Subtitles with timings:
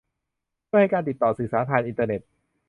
[0.67, 2.21] เพื่อให้การติดต่อสื่อสารผ่านอินเทอร์เน็ต